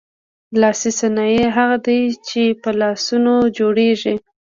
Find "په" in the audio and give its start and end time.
2.61-2.69